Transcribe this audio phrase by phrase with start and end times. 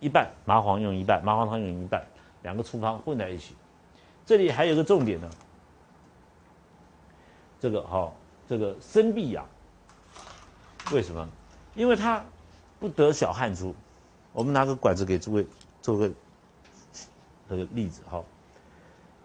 [0.00, 2.02] 一半麻黄用一半，麻黄汤用一半，
[2.42, 3.54] 两个处方混在一起。
[4.26, 5.30] 这里还有个重点呢，
[7.60, 8.16] 这个好，
[8.48, 9.46] 这个生必养，
[10.92, 11.28] 为什么？
[11.74, 12.24] 因为它
[12.78, 13.74] 不得小汗出。
[14.32, 15.46] 我们拿个管子给诸位
[15.82, 16.10] 做个
[17.48, 18.22] 这个例子哈。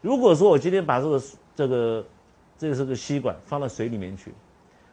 [0.02, 1.22] 如果说我今天把这个
[1.56, 2.06] 这个
[2.58, 4.34] 这个是个吸管放到水里面去，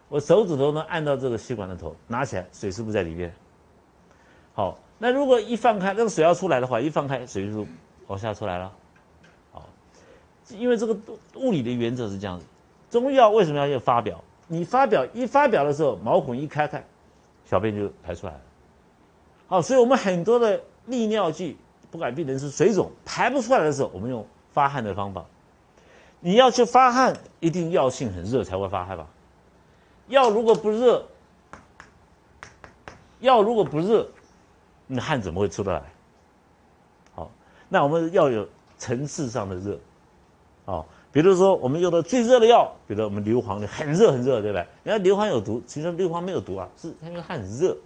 [0.09, 3.35] 我手指头呢按到这个吸管的头，拿起来水是不是在里面？
[4.55, 7.66] 好，那如果一放开，那个水要出来的话，一放开水就
[8.06, 8.73] 往下出来了。
[9.51, 9.69] 好，
[10.51, 10.97] 因为这个
[11.34, 12.47] 物理的原则是这样子。
[12.88, 14.23] 中药为什么要要发表？
[14.47, 16.84] 你发表一发表的时候，毛孔一开开，
[17.45, 18.41] 小便就排出来了。
[19.48, 21.56] 好，所以我们很多的利尿剂，
[21.91, 25.25] 不管病人是水肿排不出来的时候，我们用发汗的方法。
[26.20, 29.09] 你要去发汗，一定药性很热才会发汗吧？
[30.06, 31.05] 药如果不热，
[33.19, 34.06] 药如果不热，
[34.95, 35.82] 那汗怎么会出得来？
[37.14, 37.30] 好，
[37.69, 38.46] 那我们要有
[38.78, 39.78] 层次上的热，
[40.67, 40.84] 哦。
[41.14, 44.67] 比如说，我们用的最热的药，比如我们硫磺，很热很热，对不对？
[44.83, 47.77] 人家硫磺有毒，其实硫磺没有毒啊，是因为它很热，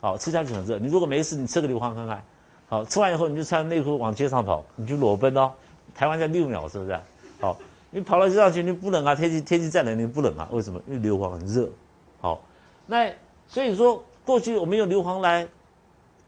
[0.00, 0.78] 好吃下去很热。
[0.78, 2.24] 你如果没事，你吃个硫磺看看，
[2.66, 5.52] 好吃完以后你就穿内裤往街上跑，你就裸奔哦。
[5.94, 6.98] 台湾叫六秒，是不是？
[7.38, 7.54] 好，
[7.90, 9.14] 你跑到街上去，你不冷啊？
[9.14, 10.48] 天气天气再冷，你不冷啊？
[10.50, 10.80] 为什么？
[10.86, 11.68] 因为硫磺很热。
[12.22, 12.40] 好，
[12.86, 13.12] 那
[13.46, 15.46] 所以说过去我们用硫磺来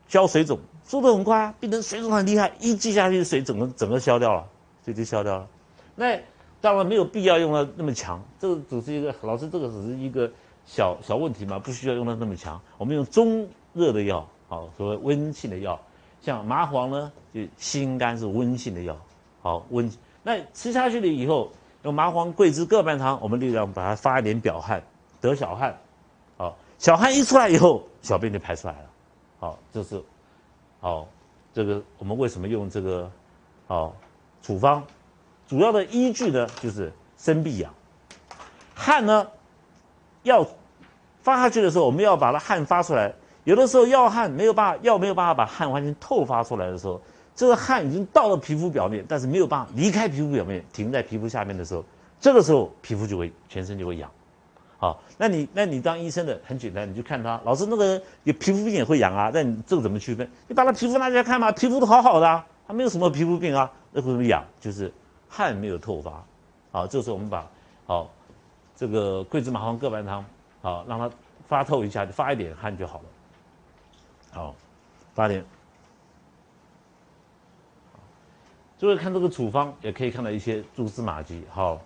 [0.08, 4.46] 消水肿，速度很快啊，病人水肿很厉害，一剂下去水整个整个消掉了，
[4.84, 5.48] 水就消掉了。
[5.94, 6.18] 那
[6.60, 10.30] 当然没有必要用到那么强，这个只是一个老师，这个只是一个
[10.64, 12.60] 小小问题嘛，不需要用到那么强。
[12.78, 15.80] 我们用中热的药，好，所谓温性的药，
[16.20, 18.96] 像麻黄呢，就心肝是温性的药，
[19.42, 19.90] 好温。
[20.22, 24.82] 那吃下去了以后，用麻黄、桂枝各半汤，我们力量把它发一点表汗，
[25.20, 25.78] 得小汗，
[26.36, 28.90] 好，小汗一出来以后，小便就排出来了，
[29.46, 30.02] 好，这是，
[30.80, 31.06] 好，
[31.54, 33.08] 这个我们为什么用这个，
[33.68, 33.94] 好，
[34.42, 34.82] 处方。
[35.46, 37.72] 主要的依据呢，就是生必养，
[38.74, 39.24] 汗呢，
[40.24, 40.44] 要
[41.22, 43.14] 发下去的时候，我们要把它汗发出来。
[43.44, 47.00] 有的时候药汗没有办法，药没有办法把汗完全透发出来的时候，
[47.36, 51.84] 这个汗已经到了皮肤表面，但是没有办法离开皮肤表面，停在皮肤下面的时候，
[52.18, 54.10] 这个时候皮肤就会全身就会痒。
[54.78, 60.28] 好，那你那你当医生的很简单，你就看他，老师那个有皮肤病也会痒啊，那你这个怎么区分？
[60.48, 64.44] 你把他皮肤拿起来看嘛，皮肤都好好的，他没有什么皮肤病啊，那为什么痒？
[64.60, 64.92] 就是。
[65.28, 66.24] 汗没有透发，
[66.70, 67.46] 好，这时候我们把
[67.84, 68.08] 好
[68.76, 70.24] 这个桂枝麻黄各半汤，
[70.62, 71.10] 好让它
[71.48, 73.04] 发透一下，发一点汗就好了。
[74.30, 74.54] 好，
[75.14, 75.44] 发点。
[78.78, 81.42] 诸位看这个处方，也可以看到一些蛛丝马迹。
[81.50, 81.82] 好，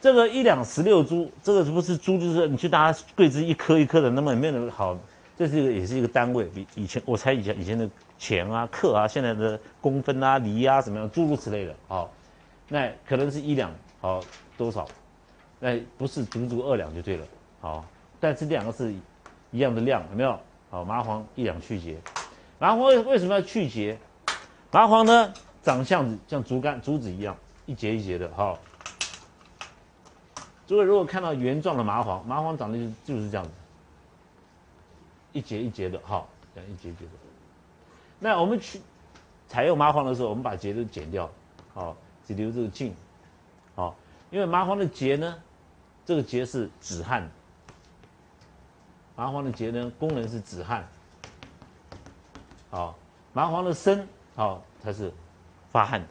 [0.00, 4.98] 这个一两十六株，这个不是株，就是你去拿桂枝一颗一颗的，那么没有好，
[5.36, 7.88] 这是一个也是一个单位，比以前我猜以前以前的
[8.18, 12.10] 钱啊克啊，现在的公分啊厘啊怎么样，诸如此类的，好。
[12.72, 14.20] 那可能是一两，好
[14.56, 14.86] 多少？
[15.58, 17.26] 那不是足足二两就对了，
[17.60, 17.84] 好。
[18.18, 18.94] 但是这两个是
[19.50, 20.38] 一样的量，有没有？
[20.70, 21.96] 好，麻黄一两去节。
[22.58, 23.98] 麻黄为什么要去节？
[24.70, 25.32] 麻黄呢，
[25.62, 27.36] 长相像竹竿、竹子一样，
[27.66, 28.58] 一节一节的，好。
[30.70, 33.50] 诸位如果看到原状的麻黄，麻黄长得就就是这样子，
[35.32, 37.10] 一节一节的，好，这样一节一节的。
[38.20, 38.80] 那我们去
[39.48, 41.28] 采用麻黄的时候，我们把节都剪掉，
[41.74, 41.96] 好。
[42.24, 42.94] 只留这个茎，
[43.74, 43.96] 好，
[44.30, 45.42] 因为麻黄的节呢，
[46.06, 47.28] 这个节是止汗。
[49.16, 50.88] 麻黄的节呢，功能是止汗。
[52.70, 52.96] 好，
[53.32, 54.06] 麻黄的生，
[54.36, 55.12] 好，它是
[55.72, 56.06] 发汗。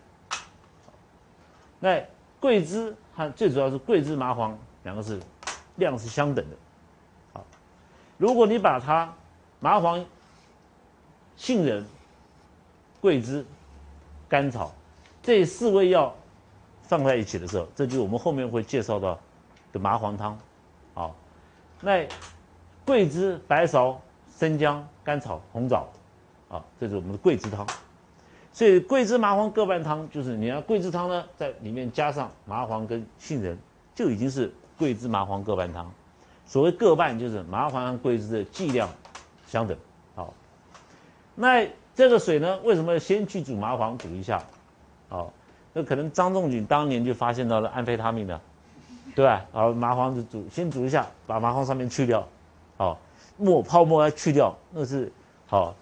[1.80, 2.04] 那
[2.42, 5.20] 桂枝它最主要是桂枝麻黄两个是
[5.76, 6.56] 量是相等的。
[7.34, 7.46] 好，
[8.18, 9.14] 如果你把它
[9.60, 10.06] 麻黄、
[11.36, 11.86] 杏仁、
[13.02, 13.46] 桂枝、
[14.30, 14.74] 甘草。
[15.22, 16.16] 这四味药
[16.84, 19.20] 放在一起的时候，这就是我们后面会介绍到
[19.74, 20.40] 的麻黄汤。
[20.94, 21.14] 好，
[21.82, 22.08] 那
[22.86, 23.98] 桂枝、白芍、
[24.38, 25.90] 生姜、甘草、红枣，
[26.48, 27.68] 啊，这是我们的桂枝汤。
[28.52, 33.58] 所以桂枝麻黄各半汤，就是你要桂枝汤呢，在里面加上麻黄跟杏仁，
[33.96, 35.90] 就已经是桂枝麻黄各半汤。
[36.46, 38.90] 所谓各半，就是麻黄和桂枝的剂量
[39.46, 39.78] 相等。
[40.16, 40.34] 好，
[41.36, 44.44] 那这个水呢，为什么要先去煮麻黄，煮一下？
[45.10, 45.32] 哦，
[45.74, 48.42] 那可能张仲景当年就发现到了安非他命的，
[49.16, 49.46] 对吧？
[49.52, 52.28] 好，麻黄就煮，先煮一下，把麻黄上面去掉，
[52.78, 53.00] 好，
[53.38, 55.12] 沫泡沫要去掉，那是
[55.46, 55.76] 好，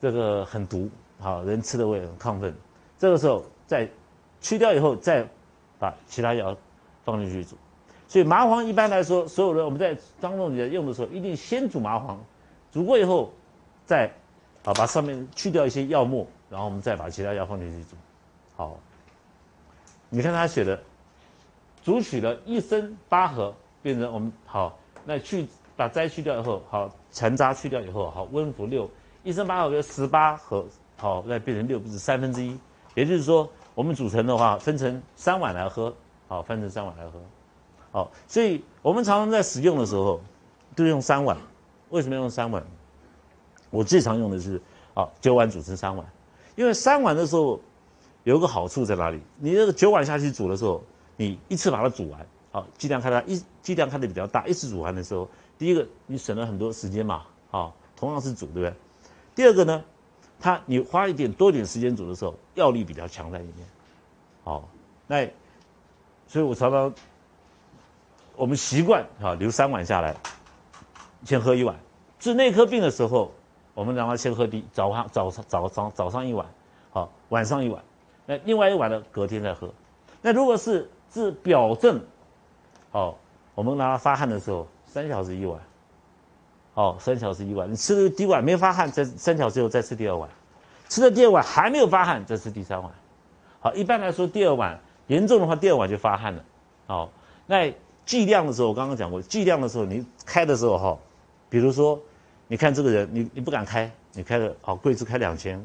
[0.00, 0.88] 这个很毒，
[1.20, 2.54] 好，人吃的会很亢奋。
[2.98, 3.88] 这个时候再
[4.40, 5.26] 去掉以后，再
[5.78, 6.56] 把其他药
[7.04, 7.56] 放进去煮。
[8.08, 12.18] 所以麻黄一般来说，所有的我们在张仲景用的时候，一定先煮麻黄，
[12.72, 13.32] 煮过以后
[13.86, 14.10] 再
[14.64, 17.96] 好，把上面去掉一些药末，然后我们再把其他药放进去煮。
[18.56, 18.78] 好，
[20.08, 20.78] 你看他写的，
[21.84, 25.46] 煮取了一升八合，变成我们好，那去
[25.76, 28.90] 把摘去掉以后，好，残渣去掉以后，好，温服六，
[29.22, 30.66] 一升八合就十八合，
[31.00, 32.58] 好，再变成六，不是三分之一，
[32.94, 35.94] 也就是说，我们煮成的话，分成三碗来喝，
[36.28, 37.20] 好，分成三碗来喝，
[37.90, 40.20] 好，所以我们常常在使用的时候，
[40.76, 41.36] 都用三碗，
[41.88, 42.62] 为什么要用三碗？
[43.70, 44.60] 我最常用的是，
[44.94, 46.06] 啊，九碗煮成三碗，
[46.54, 47.58] 因为三碗的时候。
[48.24, 49.18] 有个好处在哪里？
[49.38, 50.84] 你这个九碗下去煮的时候，
[51.16, 55.26] 你一次把它煮完，好，剂量开它一剂量开的比较大，一次煮完的时候，
[55.56, 58.74] 第一个你省了很多时间嘛，好，同样是煮，对不对？
[59.34, 59.82] 第二个呢，
[60.40, 63.66] 它你花一点多点时间煮的时候，药力比较强在里面，
[64.42, 64.68] 好，
[65.06, 65.28] 那
[66.26, 66.94] 所以我常常
[68.36, 70.16] 我们习惯啊留三碗下来，
[71.24, 71.76] 先喝一碗。
[72.18, 73.32] 治内科病的时候，
[73.74, 76.46] 我们让他先喝第早上早上早上早上一碗，
[76.90, 77.82] 好，晚上一碗。
[78.26, 79.02] 那另外一碗呢？
[79.10, 79.72] 隔天再喝。
[80.22, 82.00] 那如果是治表症，
[82.92, 83.14] 哦，
[83.54, 85.60] 我们让他发汗的时候，三小时一碗，
[86.74, 87.70] 哦，三小时一碗。
[87.70, 90.28] 你吃了第一碗没发汗，再三小时后再吃第二碗，
[90.88, 92.90] 吃了第二碗还没有发汗，再吃第三碗。
[93.60, 94.78] 好，一般来说第二碗
[95.08, 96.44] 严重的话，第二碗就发汗了。
[96.86, 97.10] 好，
[97.46, 97.74] 那
[98.06, 100.98] 剂量的时候，我刚刚讲过，剂量的时候你开的时候哈，
[101.48, 102.00] 比如说
[102.46, 105.60] 你看这个人，你你不敢开，你开的好桂枝开两千，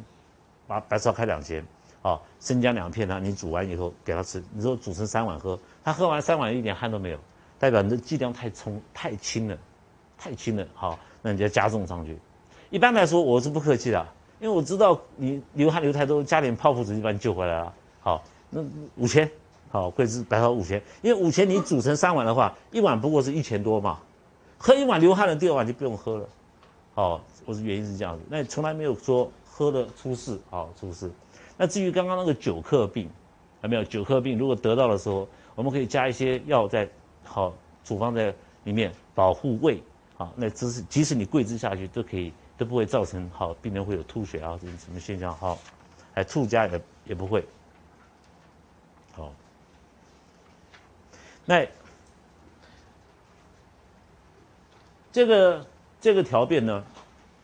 [0.67, 1.65] 把白芍开两千。
[2.01, 4.43] 哦，生姜两片呢，你煮完以后给他吃。
[4.53, 7.17] 你说煮成三碗喝，他喝完三碗一点汗都没有，
[7.57, 9.57] 代表你的剂量太冲太轻了，
[10.17, 10.65] 太轻了。
[10.73, 12.17] 好，那你就要加重上去。
[12.69, 14.07] 一般来说，我是不客气的，
[14.39, 17.73] 因为我知道你流汗流太多，加点泡芙子就把你救回来了。
[18.01, 18.63] 好，那
[18.95, 19.29] 五千，
[19.69, 23.99] 好，桂枝白芍五千，因为五千你煮成三碗的话，一碗不过是一千多嘛，
[24.57, 26.27] 喝一碗流汗的第二碗就不用喝了。
[26.93, 31.11] 好，我是原因是这样子，那从来没有说喝了出事，好出事。
[31.57, 33.09] 那至于刚刚那个久克病，
[33.61, 34.37] 有没有久克病？
[34.37, 36.87] 如果得到的时候，我们可以加一些药在，
[37.23, 37.53] 好
[37.83, 38.33] 处方在
[38.65, 39.81] 里面保护胃，
[40.15, 45.57] 好，那即使即使你跪姿下去都可以，都不会造成好病人会有吐血啊这种什么现象，好，
[46.13, 47.45] 还吐加也也不会，
[49.15, 49.31] 好，
[51.45, 51.67] 那
[55.11, 55.65] 这个
[56.01, 56.83] 这个条变呢，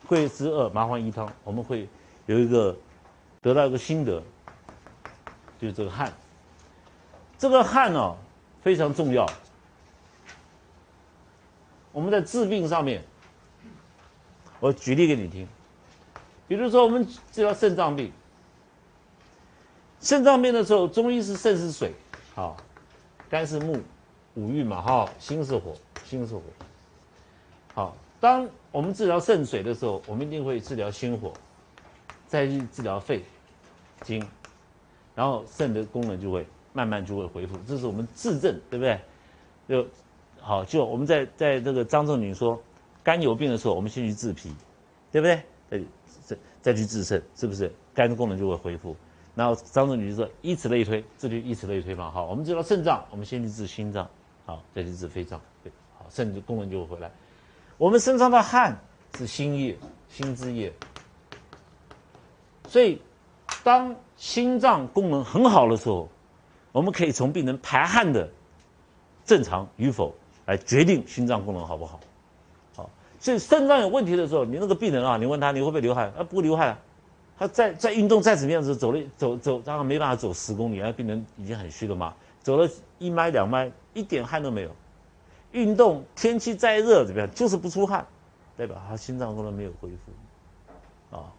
[0.07, 1.87] 桂枝二麻黄一汤，我们会
[2.25, 2.75] 有一个。
[3.43, 4.21] 得到一个心得，
[5.59, 6.13] 就是这个汗。
[7.39, 8.15] 这个汗呢
[8.61, 9.25] 非常重要。
[11.91, 13.03] 我们在治病上面，
[14.59, 15.47] 我举例给你听。
[16.47, 18.11] 比如说，我们治疗肾脏病，
[19.99, 21.93] 肾脏病的时候，中医是肾是水，
[22.35, 22.57] 好，
[23.29, 23.79] 肝是木，
[24.35, 25.73] 五郁嘛，哈，心是火，
[26.05, 26.41] 心是火。
[27.73, 31.33] 好，当我们治疗肾水的时候，我们一定会治疗心火。
[32.27, 33.25] 再去治疗肺、
[34.05, 34.25] 经，
[35.13, 37.57] 然后肾的功能就会慢慢就会恢复。
[37.67, 38.97] 这是我们治症，对不对？
[39.67, 39.85] 就
[40.41, 42.59] 好，就我们在在这个张仲景说，
[43.03, 44.51] 肝有病的时候，我们先去治脾，
[45.11, 45.41] 对不对？
[45.69, 45.79] 再
[46.25, 47.71] 再再去治肾，是不是？
[47.93, 48.95] 肝的功能就会恢复。
[49.35, 52.09] 然后张仲景就说，以此类推，这就以此类推嘛。
[52.11, 54.09] 好，我们知道肾脏，我们先去治心脏，
[54.45, 57.09] 好，再去治肺脏，对，好，肾的功能就会回来。
[57.77, 58.77] 我们身上的汗
[59.17, 59.77] 是心液，
[60.09, 60.73] 心之液。
[62.67, 63.01] 所以，
[63.63, 66.09] 当心脏功能很好的时候，
[66.71, 68.29] 我们可以从病人排汗的
[69.25, 70.13] 正常与否
[70.51, 71.99] 来决定心脏功能好不好。
[72.75, 72.89] 好，
[73.19, 76.11] 所以肾脏有问题的时候，你那个病人啊，你问他你会不会流汗？
[76.17, 76.69] 啊，不流汗。
[76.69, 76.79] 啊
[77.37, 82.13] 他在在运动再怎么样子，走了走走，当然没办法走十公里，那病人已经很虚了嘛。
[82.43, 84.69] 走了一迈两迈，一点汗都没有。
[85.51, 88.05] 运动天气再热怎么样，就是不出汗，
[88.55, 91.17] 代表他心脏功能没有恢复。
[91.17, 91.33] 啊。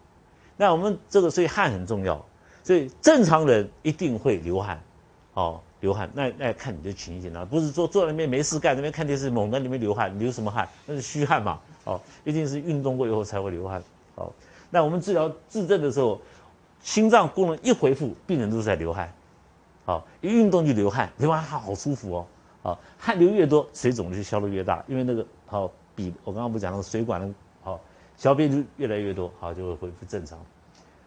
[0.57, 2.25] 那我们这个所以汗很重要，
[2.65, 4.81] 所以正常人一定会流汗，
[5.35, 6.09] 哦，流汗。
[6.13, 10.67] 那那看你的情形了，不是说坐在那边没事干，那边看电视猛在那边流汗，流什么汗？
[10.85, 13.83] 那是虚汗嘛，哦，一定是运动过以后才会流汗，
[14.15, 14.31] 哦。
[14.71, 16.19] 那我们治疗治症的时候，
[16.81, 19.13] 心脏功能一恢复，病人都是在流汗，
[19.85, 22.25] 好，一运动就流汗，流完汗好舒服哦，
[22.63, 27.31] 好，汗流越多，水肿就消的越大，因为那个好比我刚刚不讲那个水管的。
[27.61, 27.79] 好
[28.17, 30.37] 小便就越来越多，好就会恢复正常。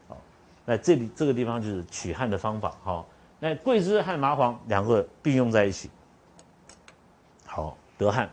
[0.09, 0.17] 好，
[0.65, 2.75] 那这里这个地方就是取汗的方法。
[2.83, 3.07] 好，
[3.39, 5.91] 那桂枝和麻黄两个并用在一起，
[7.45, 8.31] 好得汗。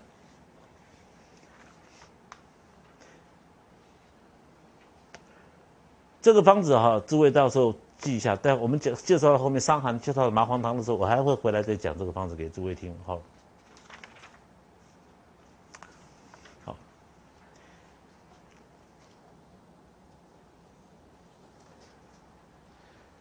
[6.21, 8.37] 这个方子哈，诸位到时候记一下。
[8.41, 12.97] 但我们介介绍到后面伤寒介绍麻黄汤的时候，我还会回来再讲这个方子给诸位听。
[13.05, 13.21] 好。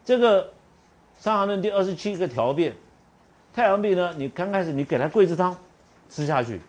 [0.04, 0.44] 这个
[1.22, 2.74] 《伤寒论》第二十七个条变，
[3.54, 5.56] 太阳病呢，你刚开始你给他桂枝汤
[6.10, 6.60] 吃下去，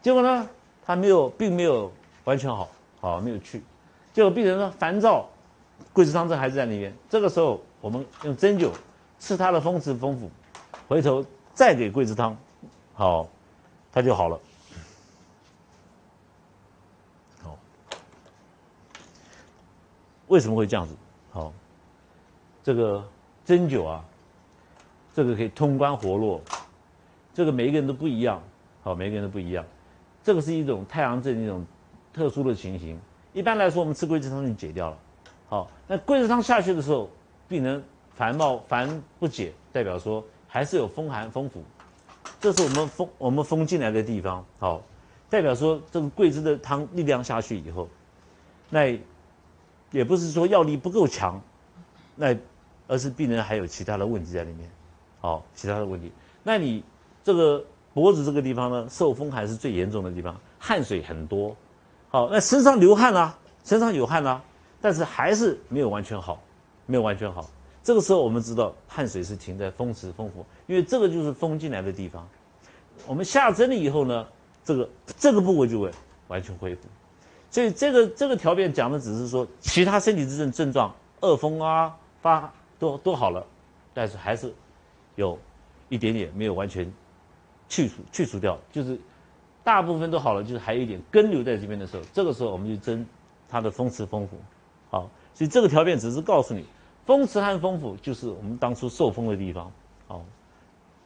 [0.00, 0.48] 结果呢，
[0.82, 1.92] 他没有，并没有
[2.24, 2.70] 完全好，
[3.02, 3.62] 好没有去，
[4.14, 5.28] 结果病人呢烦躁，
[5.92, 6.96] 桂枝汤这还是在里面。
[7.10, 8.70] 这个时候我们用针灸
[9.18, 10.30] 刺他的风池风府，
[10.88, 11.22] 回头
[11.52, 12.34] 再给桂枝汤，
[12.94, 13.28] 好，
[13.92, 14.40] 他就好了。
[17.42, 17.58] 好，
[20.28, 20.96] 为什么会这样子？
[21.30, 21.52] 好。
[22.64, 23.04] 这个
[23.44, 24.04] 针灸啊，
[25.14, 26.40] 这个可以通关活络，
[27.34, 28.40] 这个每一个人都不一样，
[28.82, 29.64] 好，每一个人都不一样。
[30.22, 31.64] 这个是一种太阳症一种
[32.12, 32.96] 特殊的情形。
[33.32, 34.98] 一般来说，我们吃桂枝汤就解掉了。
[35.48, 37.10] 好，那桂枝汤下去的时候，
[37.48, 37.82] 病人
[38.14, 41.64] 烦冒烦不解，代表说还是有风寒风府，
[42.40, 44.44] 这是我们风我们风进来的地方。
[44.60, 44.80] 好，
[45.28, 47.88] 代表说这个桂枝的汤力量下去以后，
[48.70, 48.96] 那
[49.90, 51.42] 也不是说药力不够强，
[52.14, 52.36] 那。
[52.92, 54.70] 而是病人还有其他的问题在里面，
[55.18, 56.12] 好，其他的问题。
[56.42, 56.84] 那你
[57.24, 61.56] 这个脖子这个地方呢，受风寒是最严重的地方，汗水很多，
[62.10, 64.44] 好，那身上流汗啊，身上有汗啊，
[64.78, 66.38] 但是还是没有完全好，
[66.84, 67.48] 没有完全好。
[67.82, 72.28] 这个时候我们知道汗水是停在风池风府，因为这个就是风进来的地方。
[73.06, 74.26] 我们下针了以后呢，
[74.62, 75.90] 这个这个部位就会
[76.28, 76.82] 完全恢复。
[77.50, 82.52] 所以这个这个条件讲的只是说其他身体之症症状，恶风啊发。
[82.82, 83.46] 都都好了，
[83.94, 84.52] 但是还是
[85.14, 85.38] 有
[85.88, 86.92] 一点点没有完全
[87.68, 88.98] 去除去除掉，就是
[89.62, 93.06] 大部分都好了，就是还有一点根留在这边的时候，这个时候我们就针
[93.48, 94.36] 它的风池风府，
[94.90, 96.64] 好，所以这个条件只是告诉你，
[97.06, 99.70] 风池和风府就是我们当初受风的地方，
[100.08, 100.24] 好，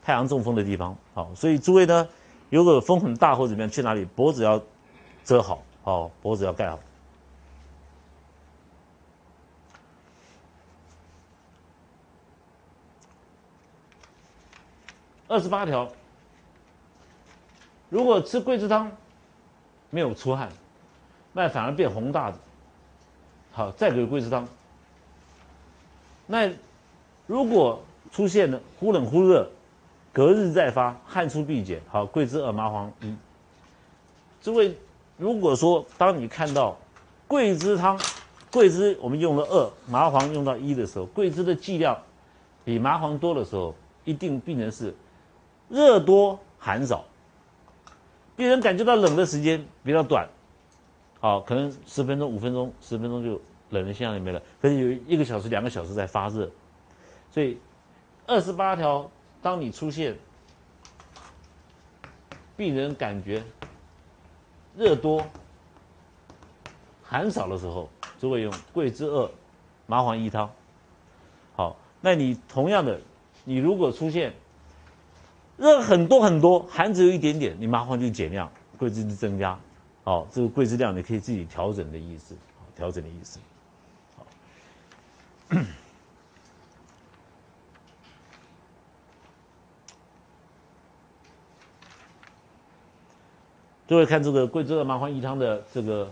[0.02, 2.08] 太阳中风的地方，好，所以诸位呢，
[2.48, 4.58] 如果风很大或者怎么样，去哪里脖子要
[5.24, 6.78] 遮好，好，脖子要盖好。
[15.28, 15.90] 二十八条，
[17.88, 18.90] 如果吃桂枝汤
[19.90, 20.48] 没有出汗，
[21.32, 22.38] 那反而变红大的，
[23.52, 24.46] 好，再给桂枝汤。
[26.28, 26.48] 那
[27.26, 29.50] 如果出现了忽冷忽热，
[30.12, 33.12] 隔日再发，汗出必减，好，桂枝二麻黄一。
[34.40, 34.76] 诸位，
[35.16, 36.78] 如果说当你看到
[37.26, 37.98] 桂枝汤，
[38.52, 42.00] 桂枝我们用了二，麻黄用到一的时候，桂枝的剂量
[42.64, 44.94] 比麻黄多的时候，一定病人是。
[45.68, 47.04] 热多寒少，
[48.36, 50.28] 病人感觉到冷的时间比较短，
[51.20, 54.40] 好，可能十分钟、五分钟、十分钟就冷的现象也没了。
[54.60, 56.50] 可是有一个小时、两个小时在发热，
[57.30, 57.58] 所以
[58.26, 59.10] 二十八条，
[59.42, 60.16] 当你出现
[62.56, 63.42] 病人感觉
[64.76, 65.24] 热多
[67.02, 69.30] 寒少的时候，就会用桂枝二
[69.86, 70.50] 麻黄一汤。
[71.54, 73.00] 好，那你同样的，
[73.44, 74.32] 你如果出现
[75.56, 79.58] 热很多很多，寒只有一点点，你麻黄就减量，桂枝就增加。
[80.04, 82.36] 好，这个桂枝量你可以自己调整的意思，
[82.76, 83.40] 调整的意思。
[84.16, 84.26] 好，
[93.88, 96.10] 各位看这个桂枝的麻黄益汤的这个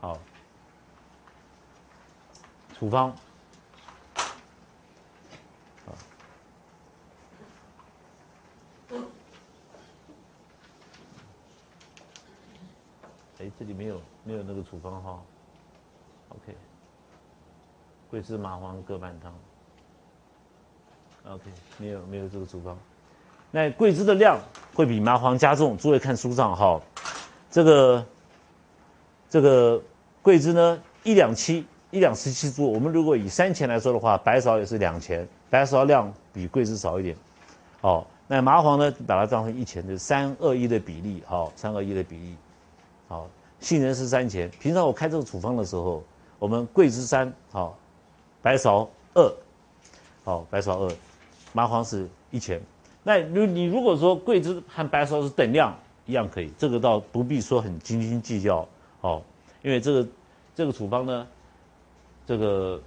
[0.00, 0.18] 好
[2.78, 3.14] 处方。
[13.42, 15.20] 哎，这里没有没有那个处方哈
[16.28, 16.56] ，OK，
[18.08, 19.34] 桂枝麻黄各半汤
[21.34, 21.42] ，OK，
[21.76, 22.78] 没有没有这个处方。
[23.50, 24.38] 那桂枝的量
[24.72, 26.80] 会比麻黄加重，诸位看书上哈，
[27.50, 28.06] 这个
[29.28, 29.82] 这个
[30.22, 37.16] 桂枝呢一两七一两十七株，我们如果以三钱来说的话，白芍也是两钱，白芍量比桂枝少一点，
[37.80, 42.36] 好，那麻黄呢把它当成一钱，就是三二一的比例，好，三二一的比例。
[43.12, 43.28] 好，
[43.60, 44.50] 杏仁是三钱。
[44.58, 46.02] 平常我开这个处方的时候，
[46.38, 47.76] 我们桂枝三，好，
[48.40, 49.34] 白芍二，
[50.24, 50.90] 好，白芍二，
[51.52, 52.58] 麻黄是一钱。
[53.02, 55.76] 那如你如果说桂枝和白芍是等量，
[56.06, 56.50] 一样可以。
[56.56, 58.66] 这个倒不必说很斤斤计较，
[59.02, 59.20] 好，
[59.60, 60.08] 因为这个
[60.54, 61.26] 这个处方呢，
[62.26, 62.80] 这个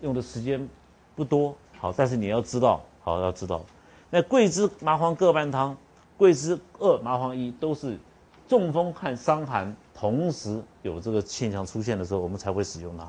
[0.00, 0.66] 用的时间
[1.14, 3.62] 不多，好，但是你要知道，好要知道，
[4.08, 5.76] 那桂枝麻黄各半汤，
[6.16, 7.98] 桂枝二麻黄一都是。
[8.48, 13.08] 中风和伤寒同时有这个现象出现的时候，我们才会使用它。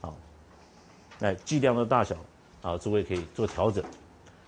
[0.00, 0.14] 好，
[1.18, 2.16] 那剂量的大小
[2.62, 3.82] 啊，诸位可以做调整。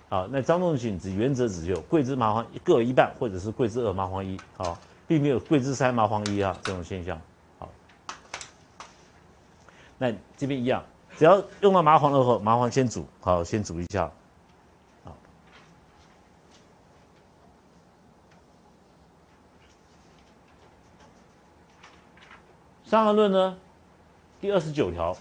[0.09, 4.79] 好，那张仲景只原则只有桂枝麻黄各一半，或者是桂枝二麻黄一，好，
[5.09, 7.21] 并没有桂枝三麻黄一啊这种现象。
[7.59, 7.69] 好，
[9.99, 10.85] 那这边一样，
[11.17, 14.13] 只要用到麻黄的时候，麻黄先煮，好，先煮一下。
[22.89, 23.57] 伤寒论》呢，
[24.41, 25.17] 第二十九条。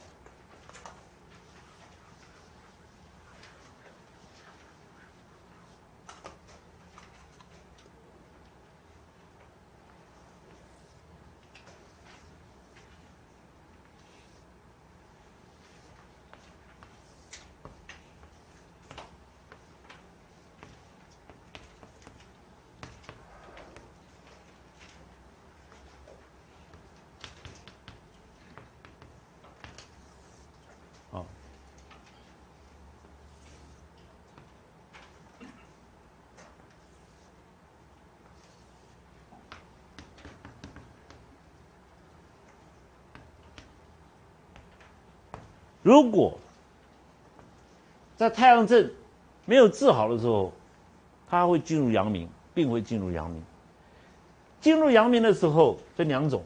[45.85, 46.35] 如果
[48.17, 48.91] 在太阳症
[49.45, 50.51] 没有治好的时候，
[51.29, 53.43] 他会进入阳明，病会进入阳明。
[54.59, 56.43] 进入阳明的时候分两种，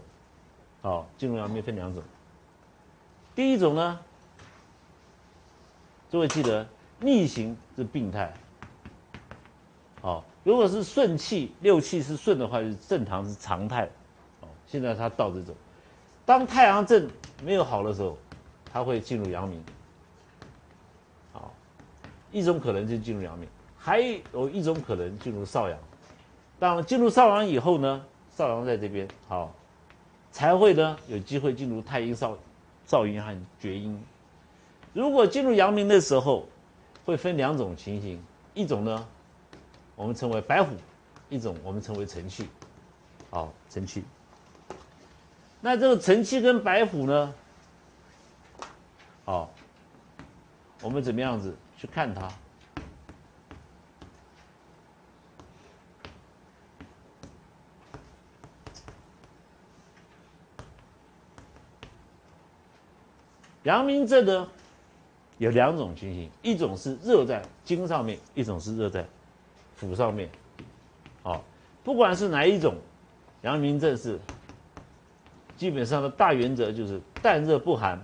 [0.81, 2.03] 啊，进入阳明分两种。
[3.34, 3.98] 第一种呢，
[6.12, 6.67] 诸位记得
[7.00, 8.34] 逆行是病态，
[10.01, 13.86] 好，如果是顺气六气是顺的话，就是正常是常态，
[14.41, 15.55] 哦，现在他倒着走。
[16.25, 17.10] 当太阳症
[17.41, 18.17] 没有好的时候。
[18.71, 19.63] 它会进入阳明，
[21.33, 21.51] 好，
[22.31, 23.47] 一种可能就进入阳明，
[23.77, 23.99] 还
[24.31, 25.77] 有一种可能进入少阳。
[26.59, 29.51] 当进入少阳以后呢，少阳在这边，好，
[30.31, 32.38] 才会呢有机会进入太阴、少
[32.85, 33.99] 少阴和厥阴。
[34.93, 36.47] 如果进入阳明的时候，
[37.05, 38.21] 会分两种情形，
[38.53, 39.07] 一种呢，
[39.95, 40.75] 我们称为白虎，
[41.29, 42.47] 一种我们称为辰气，
[43.31, 44.03] 好，辰气。
[45.61, 47.33] 那这个辰气跟白虎呢？
[49.25, 49.51] 好，
[50.81, 52.31] 我们怎么样子去看它？
[63.63, 64.48] 阳明症呢，
[65.37, 69.05] 有两种情形，一种是热在经上面，一种是热在
[69.79, 70.29] 腑上面。
[71.22, 71.44] 好，
[71.83, 72.75] 不管是哪一种，
[73.42, 74.18] 阳明症是
[75.57, 78.01] 基本上的大原则就是淡热不寒。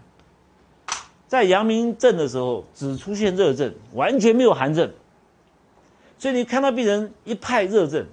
[1.36, 4.90] 在阳明症的时候，只出现热症，完全没有寒症。
[6.18, 8.06] 所以你看到病人一派热症，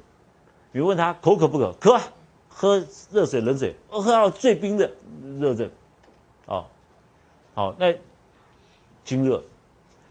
[0.72, 1.72] 你问他口渴不渴？
[1.78, 2.00] 渴，
[2.48, 4.90] 喝热水、冷水，喝到最冰的
[5.38, 5.70] 热症。
[6.46, 6.66] 哦，
[7.54, 7.94] 好，那
[9.04, 9.40] 经热。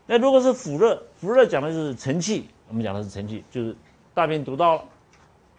[0.06, 3.76] 那如果是腹热，腹热讲的就是晨气，我们讲的是晨气，就是
[4.14, 4.84] 大便堵到了，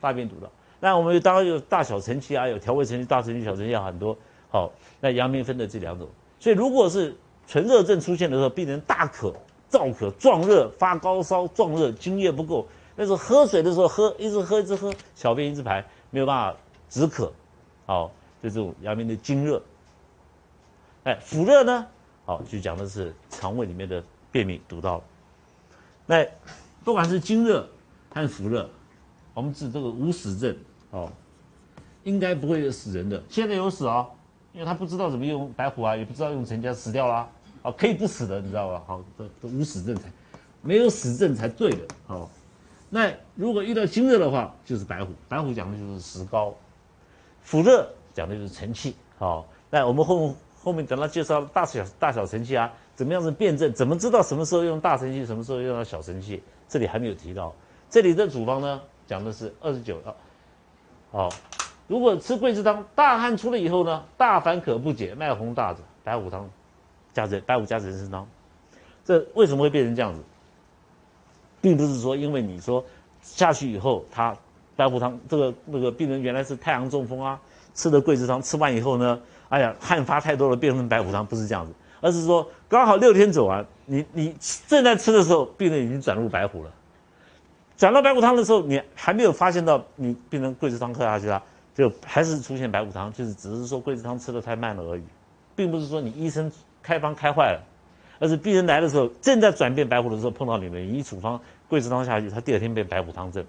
[0.01, 0.51] 大便堵到。
[0.81, 4.17] 那我们当然有大小晨气啊，有调味晨气、大晨气、小晨气很多。
[4.49, 6.09] 好，那阳明分的这两种。
[6.41, 7.15] 所以如果是
[7.47, 9.35] 纯热症出现的时候，病人大渴、
[9.71, 12.67] 燥渴、壮热、发高烧、壮热，津液不够。
[12.97, 17.33] 那时候喝水的时候喝，一直喝一直喝，小便一直排，没有办法止渴。
[17.87, 18.11] 好，
[18.43, 19.63] 就这种阳明的津热。
[21.05, 21.87] 哎，腹热呢？
[22.25, 25.05] 好，就讲的是肠胃里面的便秘堵到了。
[26.07, 26.27] 那
[26.85, 27.69] 不管是津热
[28.13, 28.69] 还是腹热，
[29.35, 30.57] 我们治这个无死症，
[30.91, 31.11] 哦，
[32.05, 33.23] 应该不会死人的。
[33.29, 34.11] 现在有死哦。
[34.53, 37.29] 因为他不知道怎么用白虎啊，也不知道用陈家死掉了，
[37.63, 38.83] 哦，可以不死的，你知道吧？
[38.87, 40.03] 好，这这无死症才，
[40.61, 42.31] 没有死症才对的，好。
[42.91, 46.55] 那如果遇到金热的话，就是白虎，白虎讲的就是石膏，
[47.41, 49.47] 腹热讲的就是晨气，好。
[49.71, 56.43] 那我们后后面等到介绍大小大小晨气啊，怎么样子辩证，怎么知道什么时候用大晨气，什么时候用到小晨气？
[56.69, 57.55] 这里还没有提到。
[57.89, 60.17] 这里的主方呢，讲的是二十九号，
[61.11, 61.29] 好。
[61.89, 66.49] 如果吃桂枝汤，大汗出了以后呢，大烦渴不解，脉红大者，白虎汤，
[67.13, 68.27] 加人白虎加人参汤，
[69.05, 70.21] 这为什么会变成这样子？
[71.61, 72.85] 并不是说因为你说
[73.21, 74.35] 下去以后，他
[74.75, 77.39] 白虎汤这个那个病人原来是太阳中风啊，
[77.75, 84.35] 吃的桂枝汤吃完以后呢，哎呀汗发太多了，变成白虎汤，不是这样子，而是说刚好六天走完，你你
[84.67, 86.71] 正在吃的时候，病人已经转入白虎了，
[87.77, 91.43] 转到白虎汤的时候，你还没有发现到你病人桂枝汤喝下去了。
[91.75, 95.03] 就还是出现白虎汤，就是只是说桂枝汤吃的太慢了而已，
[95.57, 96.51] 并不是说你医生
[96.83, 97.63] 开方开坏了，
[98.19, 103.45] 而是病人来的时候正在转变白虎的时候碰到你们，一处方桂枝汤下去，他第二天变白虎汤症。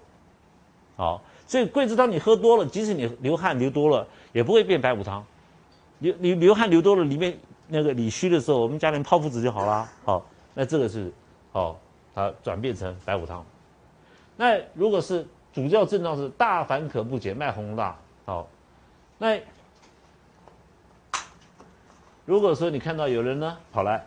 [0.96, 5.24] 好，所以桂枝汤你喝多了，即使你流汗流多了，也不会变白虎汤。
[5.98, 7.36] 流流流汗流多了，里面
[7.68, 9.88] 那个里虚的时候，我们加点泡附子就好了。
[10.04, 11.12] 好，那这个是
[11.52, 11.78] 好，
[12.14, 13.44] 它转变成白虎汤。
[14.36, 17.96] 那如果是主要症状是大烦渴不解，脉红大。
[18.24, 18.48] 好，
[19.18, 19.38] 那
[22.24, 24.06] 如果说你看到有人呢跑来，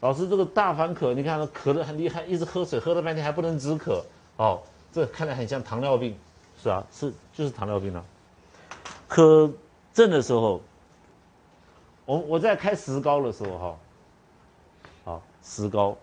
[0.00, 4.04] 老师这个大烦渴，你看他渴得很厉害，一直喝水，喝了半天还不能止渴，
[4.36, 6.16] 哦，这看来很像糖尿病，
[6.62, 8.04] 是啊，是就是糖尿病啊。
[9.08, 9.52] 可
[9.92, 10.60] 症的时候，
[12.04, 13.76] 我我在开石膏的时候哈，
[15.04, 15.96] 好石膏，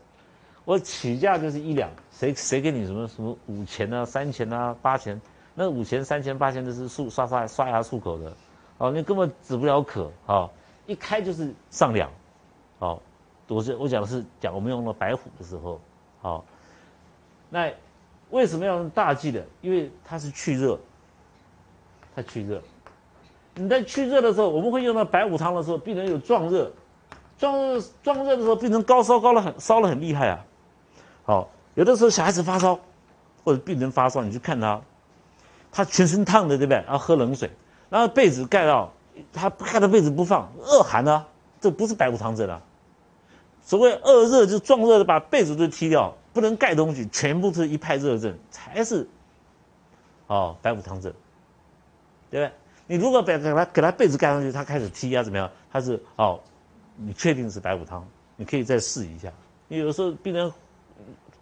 [0.66, 5.22] 我起价就是一两，谁谁给你什么什么五钱啊、三钱啊、八钱？
[5.60, 8.32] 那五钱、三钱、八钱的是漱刷刷刷牙漱口的，
[8.78, 10.48] 哦，你根本止不了渴，哦，
[10.86, 12.12] 一开就是上两，
[12.78, 13.02] 哦，
[13.48, 15.82] 我是我讲的是讲我们用了白虎的时候，
[16.22, 16.46] 好，
[17.50, 17.74] 那
[18.30, 19.44] 为什么要用大剂的？
[19.62, 20.78] 因为它是去热，
[22.16, 22.62] 它去热。
[23.56, 26.72] 你在去热的时候，我们会用到白虎汤的时候，病人有壮热，
[27.40, 30.46] 壮热壮热的时候，病人高烧高了很烧了很厉害啊。
[31.26, 32.80] 好，有的时候小孩子发烧，
[33.44, 34.80] 或者病人发烧，你去看他，
[35.72, 36.78] 他全身烫的，对不对？
[36.78, 37.50] 然后喝冷水，
[37.90, 38.92] 然后被子盖到，
[39.34, 41.26] 他盖着被子不放，恶寒呢，
[41.60, 42.62] 这不是白虎汤症啊。
[43.62, 49.08] 所谓恶热，就壮热的把被子都踢掉，不能盖东西，全部是一派热症，才是，
[50.28, 51.12] 哦，白虎汤症，
[52.32, 52.52] 对不对？
[52.90, 55.52] 你如果给给他给他被子盖上去，他开始踢啊，怎么样？
[55.70, 56.40] 他是哦，
[56.96, 58.08] 你确定是白虎汤？
[58.38, 59.30] 你可以再试一下。
[59.68, 60.50] 你有时候病人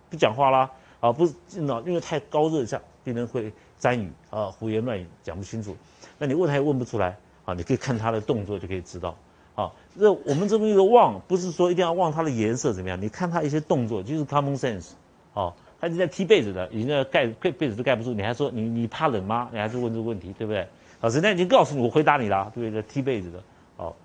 [0.09, 5.75] 不讲话啦，啊，不是脑因为太高热下，病人会沾语啊，胡言乱语，讲不清楚。
[6.17, 9.15] 那你问他也问不出来啊，你可以看他的动作就可以知道。
[9.55, 13.01] 啊，这我们这边一个望，不是说一定要望它的颜色怎么样？
[13.01, 14.91] 你看他一些动作，就是 common sense。
[15.33, 19.47] 哦，他就在踢被子的，已经在盖被被子都盖不住，你还说你你怕冷吗？
[19.53, 20.67] 你还是问这个问题，对不对？
[20.99, 22.81] 老师，那已经告诉你，我回答你了，对不对？
[22.81, 23.43] 踢被子的，
[23.77, 23.95] 好。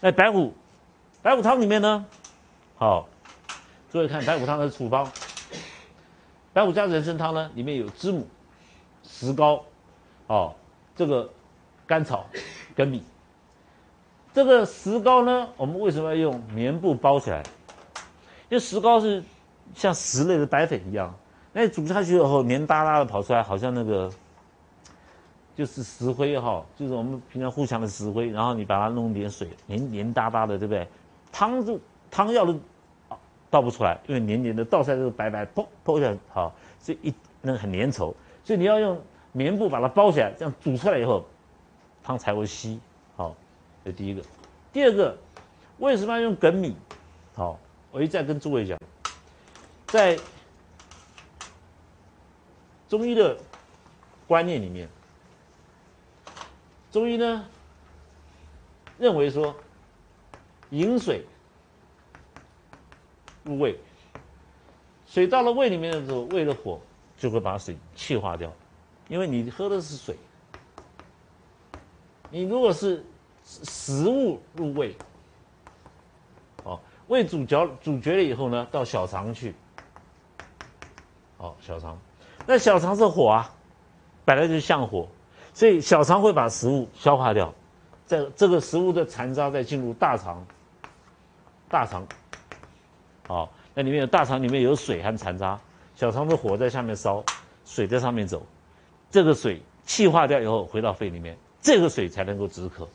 [0.00, 0.54] 那白虎，
[1.22, 2.06] 白虎汤里面呢，
[2.76, 3.06] 好，
[3.92, 5.10] 注意看白虎汤的处方。
[6.54, 8.26] 白虎加人参汤呢，里面有知母、
[9.02, 9.62] 石膏，
[10.28, 10.54] 哦，
[10.96, 11.28] 这个
[11.86, 12.24] 甘草、
[12.74, 13.02] 粳米。
[14.32, 17.42] 这个石膏呢，我们为什么要用棉布包起来？
[18.48, 19.22] 因为石膏是
[19.74, 21.14] 像石类的白粉一样，
[21.52, 24.10] 那煮下去以后黏哒哒的跑出来，好像那个。
[25.56, 30.84] 就是石灰哈，就是我们平常互相的石灰，然后你把它弄点水，黏黏哒哒的，对不对？
[31.30, 31.78] 汤就
[32.10, 32.52] 汤药的
[33.54, 38.12] 倒不出来，因为黏黏的，倒出来就是白白，砰砰一下，好，所以一那很粘稠，
[38.42, 41.24] 所以你要用棉布把它包起来，这样煮出来以后，
[42.02, 42.80] 汤才会稀。
[43.14, 43.32] 好，
[43.84, 44.20] 这第一个。
[44.72, 45.16] 第二个，
[45.78, 46.74] 为什么要用粳米？
[47.36, 47.56] 好，
[47.92, 48.76] 我一再跟诸位讲，
[49.86, 50.18] 在
[52.88, 53.38] 中医的
[54.26, 54.88] 观念里面。
[56.90, 57.46] 中医呢
[58.98, 59.54] 认为说，
[60.70, 61.24] 饮水
[63.44, 63.78] 入胃，
[65.06, 66.80] 水到了胃里面的时候，胃的火
[67.16, 68.52] 就会把水气化掉，
[69.08, 70.16] 因为你喝的是水。
[72.30, 73.04] 你如果是
[73.44, 74.96] 食物入胃，
[76.64, 79.54] 哦，胃煮嚼煮绝了以后呢，到小肠去，
[81.38, 81.96] 哦，小肠，
[82.46, 83.54] 那小肠是火啊，
[84.24, 85.06] 本来就像火。
[85.56, 87.54] 所以小肠会把食物消化掉，
[88.04, 90.44] 在这个食物的残渣再进入大肠，
[91.68, 92.04] 大肠，
[93.26, 95.58] 好，那里面有大肠里面有水和残渣，
[95.96, 97.24] 小肠的火在下面烧，
[97.64, 98.44] 水在上面走，
[99.10, 102.86] 这个水气化掉以后回到肺里面，这个水才能够止渴。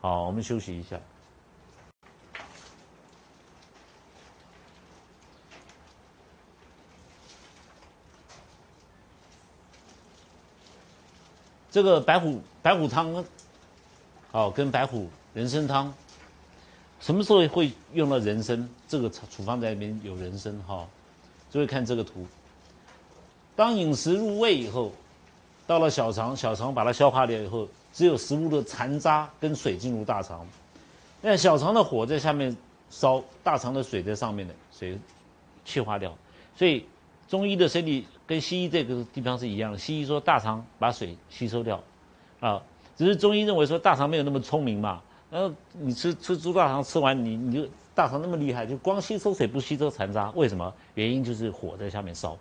[0.00, 0.96] 好，我们休息一下。
[11.70, 13.24] 这个白虎白虎汤，
[14.30, 15.92] 好，跟白虎人参汤，
[17.00, 18.68] 什么时候会用到人参？
[18.88, 20.86] 这个处方在里面有人参哈，
[21.50, 22.26] 诸位看这个图。
[23.56, 24.92] 当饮食入胃以后，
[25.66, 30.46] 到了小肠，小肠把它消化掉以后，只有食物的残渣跟水进入大肠，
[31.20, 32.56] 那小肠的火在下面
[32.90, 34.98] 烧，大肠的水在上面的水
[35.64, 36.16] 气化掉，
[36.56, 36.84] 所以
[37.28, 38.06] 中医的身体。
[38.26, 41.78] 跟西医这个地方是一样的，西医说大肠把水吸收掉，
[42.40, 42.62] 啊，
[42.96, 45.02] 只是中医认为说大肠没有那么聪明嘛，
[45.34, 50.72] 然后你吃吃猪大肠吃完你你就大肠那么厉害，就光吸收水不吸收残渣，为什么？
[50.94, 52.38] 原因就是火在下面烧，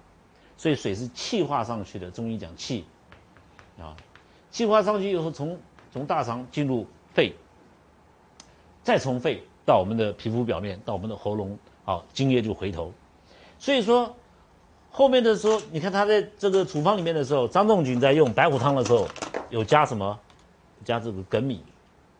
[0.55, 2.85] 所以水是气化上去的，中医讲气，
[3.79, 3.97] 啊，
[4.51, 5.57] 气化上去以后从
[5.91, 7.33] 从大肠进入肺，
[8.83, 12.93] 再从肺到我们的皮肤表面到我们的喉咙，好，津液就回头，
[13.57, 14.15] 所以说。
[14.95, 19.07] 后面的时候，你看他在这个处方里面的时候，张仲景在用白虎汤的时候，
[19.49, 20.19] 有加什么？
[20.85, 21.63] 加这个粳米，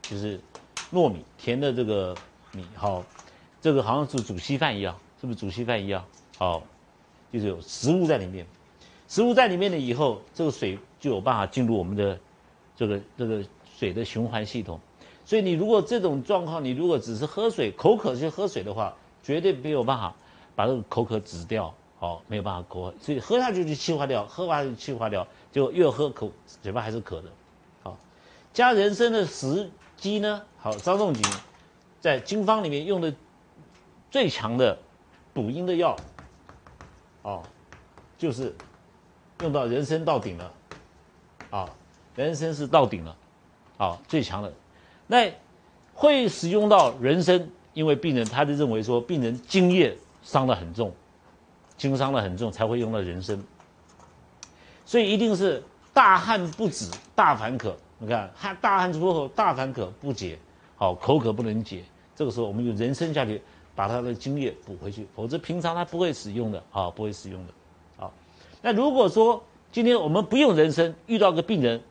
[0.01, 0.41] 就是
[0.93, 2.15] 糯米甜的这个
[2.51, 3.03] 米，好，
[3.59, 6.05] 这个好像是煮稀饭一样，是不是煮稀饭一样？
[6.37, 6.61] 好，
[7.31, 8.45] 就是有食物在里面，
[9.07, 12.19] 食物在里面了以后，这个水就有办法进入我们的
[12.75, 13.43] 这个这个
[13.75, 14.79] 水的循环系统。
[15.25, 20.13] 所以你如果这种状况，你如果只是喝水口渴去喝水的话，绝对没有办法
[20.55, 26.29] 把这个口渴止掉，好，没有办法口渴，所以喝下去就气化掉，喝完就气化掉，就越喝口
[26.61, 27.29] 嘴巴还是渴的，
[27.81, 27.97] 好，
[28.53, 30.43] 加人参的时机呢？
[30.63, 31.21] 好，张仲景
[31.99, 33.13] 在经方里面用的
[34.09, 34.77] 最强的
[35.33, 35.93] 补阴的药，
[37.21, 37.43] 哦，
[38.17, 38.55] 就是
[39.41, 40.53] 用到人参到顶了，
[41.49, 41.69] 啊，
[42.15, 43.13] 人参是到顶了，
[43.77, 44.53] 啊，最强的。
[45.05, 45.29] 那
[45.93, 50.93] 会使用到人参，因为病人他就认为说，病人津液伤得很重，
[51.75, 53.37] 经伤得很重才会用到人参。
[54.85, 55.61] 所以一定是
[55.93, 57.75] 大汗不止，大烦渴。
[57.97, 60.39] 你看汗大汗出后，大烦渴不解，
[60.75, 61.83] 好口渴不能解。
[62.15, 63.41] 这个时候我们用人参下去
[63.75, 67.53] 把它的津液补回去，否则平常他不会使用的啊，不会使用的。
[67.97, 68.11] 好，
[68.61, 71.81] 那如果说今天我们不用人参，遇到个病人。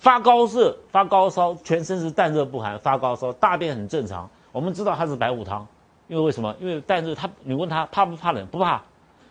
[0.00, 4.30] 发高热、发高烧，全身是淡热不寒，发高烧，大便很正常。
[4.52, 5.66] 我们知道他是白虎汤，
[6.06, 6.54] 因为为什么？
[6.60, 8.46] 因为淡热，他你问他怕不怕冷？
[8.46, 8.80] 不怕。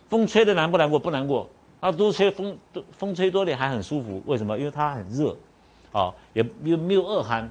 [0.10, 1.00] 风吹的难不难过？
[1.00, 1.48] 不难过。
[1.80, 2.58] 他多吹风，
[2.91, 4.22] 风吹多点还很舒服。
[4.26, 4.58] 为什么？
[4.58, 5.34] 因为它很热，
[5.93, 7.50] 啊，也没没有恶寒，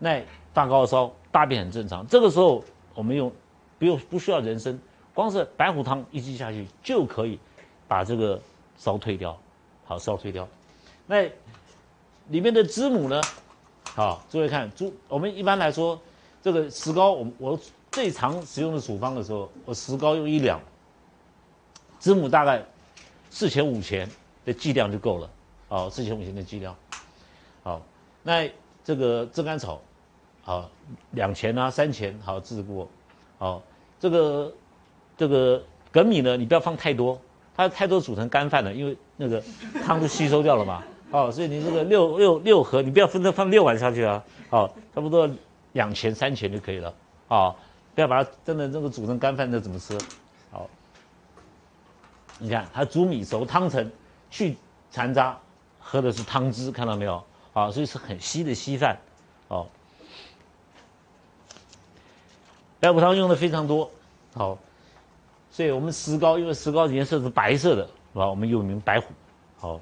[0.00, 0.20] 那
[0.56, 2.06] 大高烧，大便很正常。
[2.06, 2.64] 这个时候
[2.94, 3.30] 我们用，
[3.78, 4.78] 不用不需要人参，
[5.12, 7.38] 光是白虎汤一剂下去就可以
[7.86, 8.40] 把这个
[8.78, 9.38] 烧退掉，
[9.84, 10.48] 好烧退掉。
[11.06, 11.28] 那。
[12.28, 13.22] 里面的知母呢？
[13.84, 15.96] 好，诸位看，猪我们一般来说，
[16.42, 17.60] 这个石膏，我我
[17.92, 20.60] 最常使用的处方的时候，我石膏用一两，
[22.00, 22.60] 知母大概
[23.30, 24.10] 四钱五钱
[24.44, 25.30] 的剂量就够了。
[25.68, 26.74] 好，四钱五钱的剂量。
[27.62, 27.80] 好，
[28.24, 28.50] 那
[28.82, 29.80] 这个炙甘草，
[30.46, 30.70] 好
[31.10, 32.88] 两钱啊三钱，好治过。
[33.36, 33.60] 好，
[33.98, 34.54] 这个
[35.16, 35.60] 这个
[35.92, 37.20] 粳米呢，你不要放太多，
[37.56, 39.42] 它太多煮成干饭了，因为那个
[39.84, 40.84] 汤都吸收掉了嘛。
[41.10, 44.22] 哦，所以你这个六六六盒，你不要分着放六碗下去啊。
[44.48, 45.28] 好，差不多
[45.72, 46.94] 两钱三钱就可以了。
[47.26, 47.52] 哦，
[47.96, 49.98] 不要把它真的这个煮成干饭，那怎么吃？
[50.52, 50.70] 好，
[52.38, 53.90] 你看它煮米熟汤成，
[54.30, 54.56] 去
[54.92, 55.36] 残渣，
[55.80, 57.20] 喝的是汤汁，看到没有？
[57.52, 58.96] 啊，所以是很稀的稀饭。
[59.48, 59.66] 哦，
[62.86, 63.90] 白虎汤用的非常多。
[64.32, 64.56] 好，
[65.50, 68.28] 所以我们石膏，因为石膏颜色是白色的，是吧？
[68.28, 69.08] 我们又名白虎。
[69.58, 69.80] 好。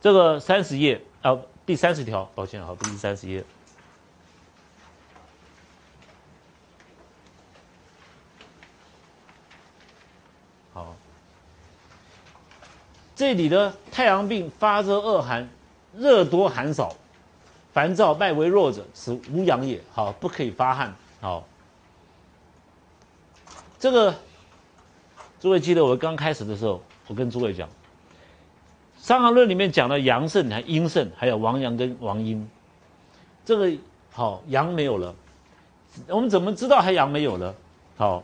[0.00, 3.44] 这个三十页啊，第三十条，抱歉，好，第三十页。
[10.72, 10.96] 好，
[13.14, 15.46] 这里的太阳病发热恶寒，
[15.94, 16.96] 热多寒少，
[17.74, 19.78] 烦躁脉为弱者，是无阳也。
[19.92, 20.96] 好，不可以发汗。
[21.20, 21.44] 好，
[23.78, 24.14] 这个
[25.38, 27.68] 诸位记得我刚开始的时候，我跟诸位讲。
[28.96, 32.48] 《伤寒论》里面讲了阳盛还阴盛，还有王阳跟王阴。
[33.44, 33.70] 这个
[34.12, 35.14] 好阳没有了，
[36.08, 37.54] 我们怎么知道还阳没有了？
[37.96, 38.22] 好，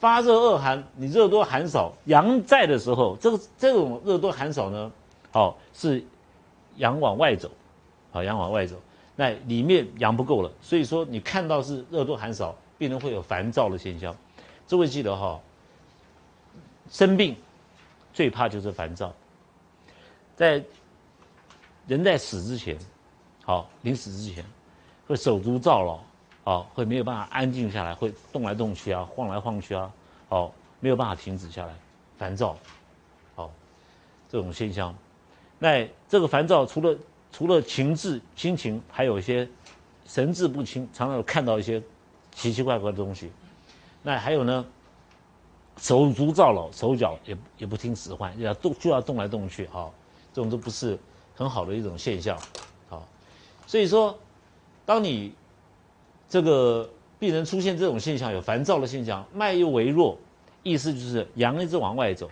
[0.00, 4.90] 发热恶寒，你热多寒少，阳在的时候，这个这种热多寒少呢？
[5.30, 6.02] 好，是
[6.76, 7.50] 阳往外走，
[8.10, 8.76] 好阳往外走，
[9.16, 14.14] 那里面阳不够了，所以说你看到是热多寒少，病人会有烦躁的现象。
[14.68, 15.40] 诸位记得哈，
[16.90, 17.34] 生病
[18.12, 19.12] 最怕就是烦躁。
[20.36, 20.62] 在
[21.86, 22.76] 人在死之前，
[23.42, 24.44] 好临死之前，
[25.06, 25.98] 会手足燥劳，
[26.44, 29.90] 好会没有办法安静下来，会动来动去啊，晃来晃去啊，
[30.28, 31.74] 好没有办法停止下来，
[32.18, 32.54] 烦躁，
[33.34, 33.50] 好
[34.28, 34.94] 这种现象。
[35.58, 36.94] 那这个烦躁除了
[37.36, 39.46] 除了情志心情，还有一些
[40.06, 41.82] 神志不清，常常有看到一些
[42.32, 43.30] 奇奇怪怪的东西。
[44.02, 44.64] 那还有呢，
[45.76, 49.92] 手足燥老，手脚也也不听使唤，要动就要动来动去，好。
[50.32, 50.98] 这种都不是
[51.34, 52.38] 很好的一种现象，
[52.88, 53.06] 好，
[53.66, 54.18] 所以说，
[54.86, 55.34] 当你
[56.30, 60.16] 这个病人出现这种现象，有烦躁的现象，脉又微弱，
[60.62, 62.30] 意思就是阳一直往外走。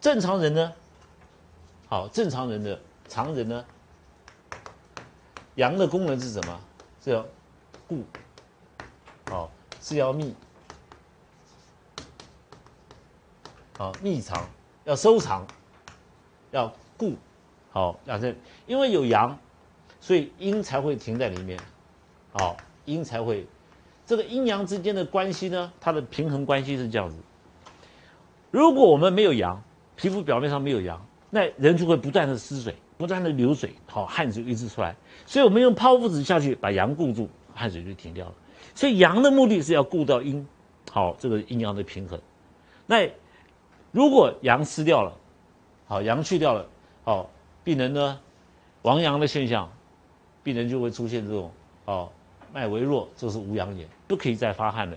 [0.00, 0.72] 正常人呢，
[1.88, 3.64] 好，正常人的常人呢，
[5.58, 6.60] 阳的功能是什么？
[7.02, 7.26] 是要
[7.86, 8.04] 固，
[9.28, 10.34] 好，是要密，
[13.76, 14.48] 好，密藏，
[14.84, 15.46] 要收藏，
[16.50, 16.72] 要。
[16.96, 17.14] 固，
[17.70, 18.34] 好，两这，
[18.66, 19.38] 因为有阳，
[20.00, 21.56] 所以阴才会停在里面，
[22.32, 23.46] 好，阴才会，
[24.04, 27.16] 这个阴阳之间的关系呢，它的平衡关系是这样子。
[28.50, 29.62] 如果我们没有阳，
[29.94, 34.94] 皮肤表面上没有阳，那人就会不断的失水，不断的流水，好，汗水一直出来。
[35.24, 38.34] 所以我们用泡芙纸下去把阳固住，汗水就停掉了。
[38.74, 40.46] 所以阳的目的是要固到阴，
[40.90, 42.20] 好，这个阴阳的平衡。
[42.86, 43.08] 那
[43.92, 45.12] 如果阳失掉了，
[45.86, 46.66] 好，阳去掉了。
[47.04, 47.26] 哦，
[47.64, 48.20] 病人呢，
[48.82, 49.70] 亡阳的现象，
[50.42, 51.50] 病人就会出现这种
[51.86, 52.10] 哦，
[52.52, 54.96] 脉微弱，这是无阳眼，不可以再发汗了。